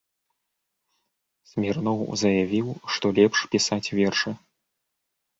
[1.49, 4.29] Смірноў заявіў, што лепш пісаць вершы.